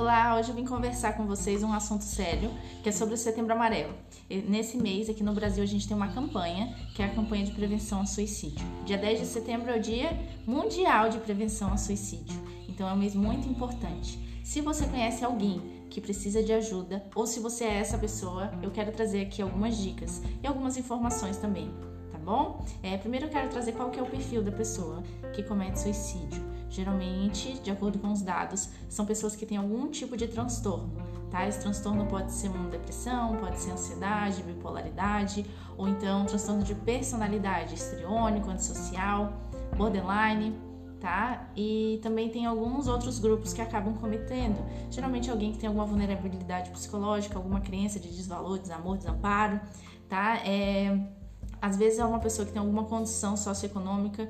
[0.00, 2.50] Olá, hoje eu vim conversar com vocês um assunto sério,
[2.82, 3.92] que é sobre o Setembro Amarelo.
[4.48, 7.52] Nesse mês, aqui no Brasil, a gente tem uma campanha, que é a campanha de
[7.52, 8.66] prevenção ao suicídio.
[8.86, 12.34] Dia 10 de setembro é o Dia Mundial de Prevenção ao Suicídio.
[12.66, 14.18] Então é um mês muito importante.
[14.42, 15.60] Se você conhece alguém
[15.90, 19.76] que precisa de ajuda, ou se você é essa pessoa, eu quero trazer aqui algumas
[19.76, 21.70] dicas e algumas informações também,
[22.10, 22.64] tá bom?
[22.82, 25.02] É, primeiro eu quero trazer qual que é o perfil da pessoa
[25.34, 26.49] que comete suicídio.
[26.70, 30.92] Geralmente, de acordo com os dados, são pessoas que têm algum tipo de transtorno.
[31.28, 31.46] Tá?
[31.46, 35.44] Esse transtorno pode ser uma depressão, pode ser ansiedade, bipolaridade,
[35.76, 39.32] ou então um transtorno de personalidade, histriônico, antissocial,
[39.76, 40.54] borderline,
[41.00, 41.48] tá?
[41.56, 44.58] E também tem alguns outros grupos que acabam cometendo.
[44.90, 49.60] Geralmente alguém que tem alguma vulnerabilidade psicológica, alguma crença de desvalor, desamor, desamparo,
[50.08, 50.36] tá?
[50.44, 51.00] É,
[51.60, 54.28] às vezes é uma pessoa que tem alguma condição socioeconômica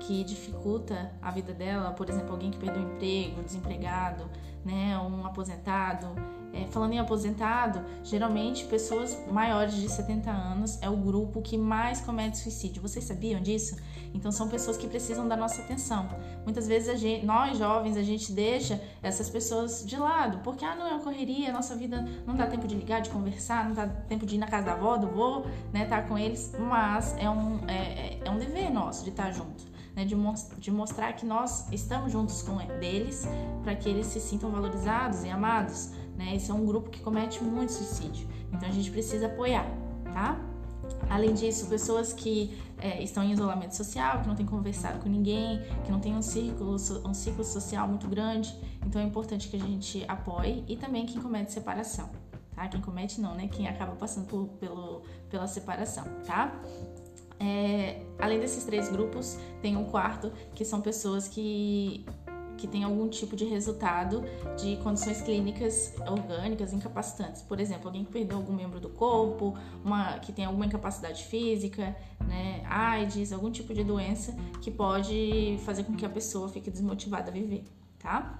[0.00, 4.28] que dificulta a vida dela, por exemplo, alguém que perdeu o emprego, desempregado,
[4.64, 6.08] né, um aposentado.
[6.52, 12.00] É, falando em aposentado, geralmente pessoas maiores de 70 anos é o grupo que mais
[12.00, 12.82] comete suicídio.
[12.82, 13.76] Vocês sabiam disso?
[14.12, 16.08] Então são pessoas que precisam da nossa atenção.
[16.44, 20.88] Muitas vezes gente, nós jovens a gente deixa essas pessoas de lado, porque ah, não
[20.88, 24.26] é uma correria, nossa vida não dá tempo de ligar, de conversar, não dá tempo
[24.26, 27.30] de ir na casa da avó, do vô, né, estar tá com eles, mas é
[27.30, 30.16] um, é, é, é um dever nosso de estar junto né, de,
[30.58, 33.26] de mostrar que nós estamos juntos com deles
[33.62, 35.90] para que eles se sintam valorizados e amados.
[36.16, 36.36] Né?
[36.36, 39.66] Esse é um grupo que comete muito suicídio, então a gente precisa apoiar,
[40.12, 40.38] tá?
[41.08, 45.60] Além disso, pessoas que é, estão em isolamento social, que não têm conversado com ninguém,
[45.84, 49.60] que não têm um círculo, um ciclo social muito grande, então é importante que a
[49.60, 52.10] gente apoie e também quem comete separação,
[52.54, 52.68] tá?
[52.68, 53.48] Quem comete não, né?
[53.48, 56.60] Quem acaba passando por, pelo, pela separação, tá?
[57.40, 62.04] É, além desses três grupos, tem um quarto que são pessoas que
[62.60, 64.22] que têm algum tipo de resultado
[64.60, 67.40] de condições clínicas orgânicas incapacitantes.
[67.40, 71.96] Por exemplo, alguém que perdeu algum membro do corpo, uma que tem alguma incapacidade física,
[72.26, 77.30] né, AIDS, algum tipo de doença que pode fazer com que a pessoa fique desmotivada
[77.30, 77.64] a viver,
[77.98, 78.38] tá?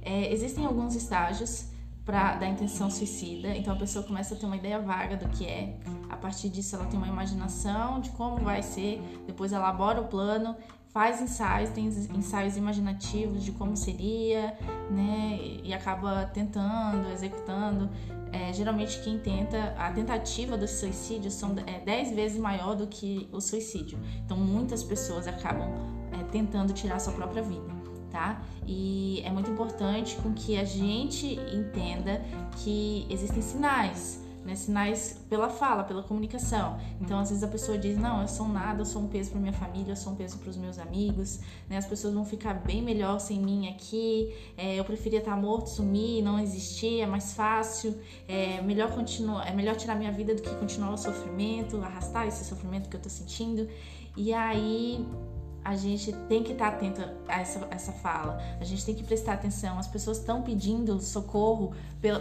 [0.00, 1.66] É, existem alguns estágios
[2.08, 3.54] pra, da intenção suicida.
[3.54, 5.76] Então a pessoa começa a ter uma ideia vaga do que é.
[6.08, 9.02] A partir disso, ela tem uma imaginação de como vai ser.
[9.26, 10.56] Depois, elabora o plano,
[10.88, 14.56] faz ensaios, tem ensaios imaginativos de como seria,
[14.90, 15.38] né?
[15.62, 17.90] E acaba tentando, executando.
[18.32, 23.28] É, geralmente, quem tenta, a tentativa do suicídio são é, 10 vezes maior do que
[23.30, 23.98] o suicídio.
[24.24, 25.68] Então, muitas pessoas acabam
[26.10, 27.77] é, tentando tirar sua própria vida
[28.10, 28.42] tá?
[28.66, 32.22] E é muito importante com que a gente entenda
[32.56, 34.54] que existem sinais, né?
[34.54, 36.78] Sinais pela fala, pela comunicação.
[37.00, 39.40] Então, às vezes a pessoa diz: "Não, eu sou nada, eu sou um peso para
[39.40, 41.76] minha família, eu sou um peso para os meus amigos", né?
[41.76, 44.34] As pessoas vão ficar bem melhor sem mim aqui.
[44.56, 47.94] É, eu preferia estar morto, sumir, não existir, é mais fácil.
[48.26, 52.44] É melhor continuar, é melhor tirar minha vida do que continuar o sofrimento, arrastar esse
[52.44, 53.68] sofrimento que eu tô sentindo.
[54.16, 55.06] E aí
[55.68, 59.34] a gente tem que estar atento a essa, essa fala, a gente tem que prestar
[59.34, 59.78] atenção.
[59.78, 61.74] As pessoas estão pedindo socorro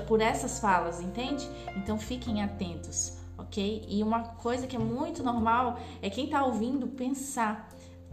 [0.06, 1.50] por, essas falas, entende?
[1.78, 3.86] Então fiquem atentos, ok?
[3.88, 7.70] E uma coisa que é muito normal é quem está ouvindo pensar,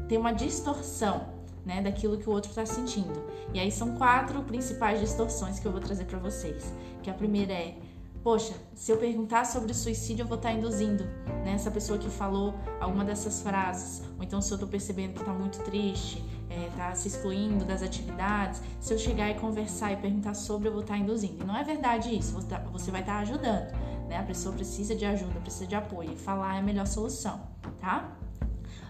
[0.09, 1.35] ter uma distorção.
[1.65, 3.25] Né, daquilo que o outro está sentindo.
[3.55, 6.71] E aí são quatro principais distorções que eu vou trazer para vocês.
[7.03, 7.79] Que a primeira é
[8.25, 11.05] poxa, se eu perguntar sobre suicídio, eu vou estar induzindo
[11.45, 14.03] né, essa pessoa que falou alguma dessas frases.
[14.17, 16.25] Ou então, se eu estou percebendo que está muito triste,
[16.71, 20.73] está é, se excluindo das atividades, se eu chegar e conversar e perguntar sobre, eu
[20.73, 21.45] vou estar induzindo.
[21.45, 23.71] E não é verdade isso, você, tá, vai estar ajudando.
[24.09, 24.17] Né?
[24.19, 26.13] A pessoa precisa de ajuda, precisa de apoio.
[26.13, 27.43] E falar é a melhor solução,
[27.79, 28.17] tá?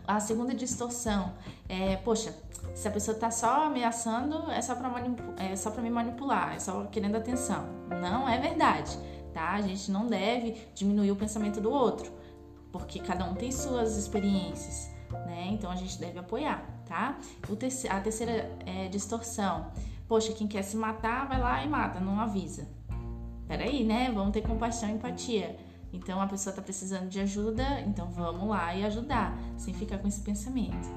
[0.06, 1.32] A segunda distorção
[1.68, 2.32] é, poxa,
[2.74, 4.88] se a pessoa está só ameaçando, é só para
[5.38, 7.64] é me manipular, é só querendo atenção.
[8.00, 8.98] Não é verdade
[9.34, 9.50] tá?
[9.50, 12.10] A gente não deve diminuir o pensamento do outro,
[12.72, 14.88] porque cada um tem suas experiências,
[15.26, 15.48] né?
[15.50, 17.18] Então a gente deve apoiar, tá?
[17.90, 19.70] a terceira é distorção.
[20.06, 22.68] Poxa, quem quer se matar, vai lá e mata, não avisa.
[23.48, 24.10] Peraí, né?
[24.12, 25.58] Vamos ter compaixão e empatia.
[25.92, 30.08] Então a pessoa está precisando de ajuda, então vamos lá e ajudar, sem ficar com
[30.08, 30.88] esse pensamento.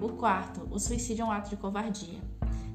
[0.00, 2.20] O quarto, o suicídio é um ato de covardia.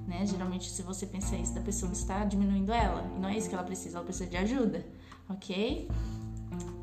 [0.07, 0.25] Né?
[0.25, 3.09] Geralmente, se você pensa isso da pessoa, você está diminuindo ela.
[3.15, 4.85] E não é isso que ela precisa, ela precisa de ajuda
[5.31, 5.89] ok?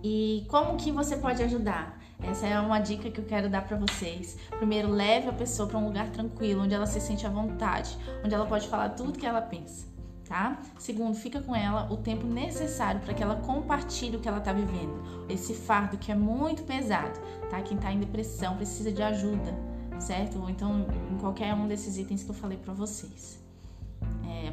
[0.03, 1.99] E como que você pode ajudar?
[2.23, 4.37] Essa é uma dica que eu quero dar para vocês.
[4.57, 8.35] Primeiro, leve a pessoa para um lugar tranquilo, onde ela se sente à vontade, onde
[8.35, 9.87] ela pode falar tudo que ela pensa,
[10.25, 10.61] tá?
[10.79, 14.53] Segundo, fica com ela o tempo necessário para que ela compartilhe o que ela está
[14.53, 15.27] vivendo.
[15.29, 17.19] Esse fardo que é muito pesado,
[17.51, 17.63] tá?
[17.63, 19.55] Quem está em depressão precisa de ajuda,
[20.01, 20.41] certo?
[20.41, 23.48] Ou então em qualquer um desses itens que eu falei para vocês.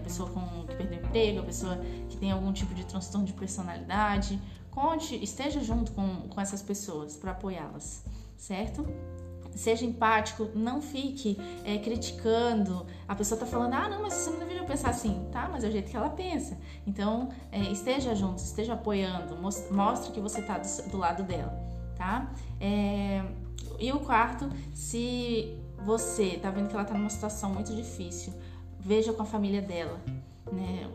[0.05, 4.39] Pessoa com, que perdeu emprego, a pessoa que tem algum tipo de transtorno de personalidade.
[4.69, 8.05] Conte, esteja junto com, com essas pessoas para apoiá-las,
[8.37, 8.85] certo?
[9.55, 12.85] Seja empático, não fique é, criticando.
[13.07, 15.27] A pessoa tá falando, ah, não, mas você não deveria pensar assim.
[15.31, 16.55] Tá, mas é o jeito que ela pensa.
[16.85, 19.35] Então, é, esteja junto, esteja apoiando,
[19.71, 21.57] mostre que você tá do, do lado dela,
[21.97, 22.31] tá?
[22.59, 23.23] É,
[23.79, 28.33] e o quarto, se você tá vendo que ela tá numa situação muito difícil,
[28.85, 29.99] veja com a família dela,
[30.53, 30.87] né?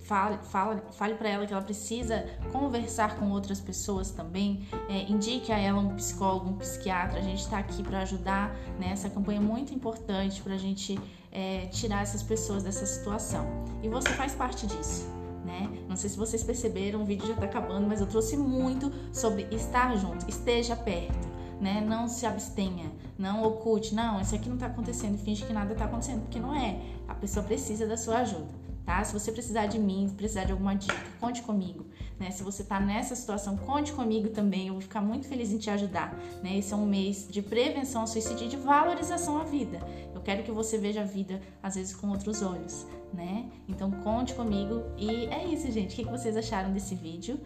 [0.00, 4.66] Fale, fale, fale para ela que ela precisa conversar com outras pessoas também.
[4.88, 7.18] É, indique a ela um psicólogo, um psiquiatra.
[7.18, 8.54] A gente está aqui para ajudar.
[8.78, 8.90] Né?
[8.90, 10.98] Essa campanha é muito importante para a gente
[11.30, 13.44] é, tirar essas pessoas dessa situação.
[13.82, 15.06] E você faz parte disso.
[15.44, 15.68] Né?
[15.86, 19.46] Não sei se vocês perceberam, o vídeo já está acabando, mas eu trouxe muito sobre
[19.50, 21.37] estar junto, esteja perto.
[21.60, 21.80] Né?
[21.80, 25.86] Não se abstenha, não oculte, não, isso aqui não está acontecendo, finge que nada está
[25.86, 26.80] acontecendo, porque não é.
[27.08, 29.04] A pessoa precisa da sua ajuda tá?
[29.04, 31.84] Se você precisar de mim, precisar de alguma dica, conte comigo,
[32.18, 32.30] né?
[32.30, 35.68] Se você tá nessa situação, conte comigo também, eu vou ficar muito feliz em te
[35.68, 36.56] ajudar, né?
[36.56, 39.78] Esse é um mês de prevenção ao suicídio e de valorização à vida.
[40.14, 43.50] Eu quero que você veja a vida, às vezes, com outros olhos, né?
[43.68, 45.92] Então, conte comigo e é isso, gente.
[45.92, 47.38] O que vocês acharam desse vídeo?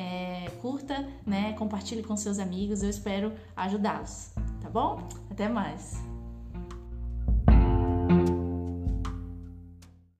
[0.00, 1.54] É, curta, né?
[1.54, 4.30] Compartilhe com seus amigos, eu espero ajudá-los,
[4.62, 5.08] tá bom?
[5.28, 6.00] Até mais!